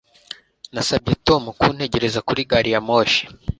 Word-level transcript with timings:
Nasabye 0.73 1.13
Tom 1.27 1.41
kuntegereza 1.59 2.19
kuri 2.27 2.41
gari 2.49 2.69
ya 2.73 2.81
moshi 2.87 3.23